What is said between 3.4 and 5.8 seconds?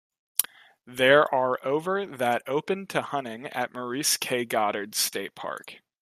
at Maurice K. Goddard State Park.